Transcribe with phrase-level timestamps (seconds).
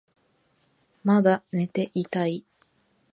[1.03, 2.43] まだ寝ていたい